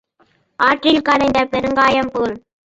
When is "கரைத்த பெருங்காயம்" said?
1.01-2.11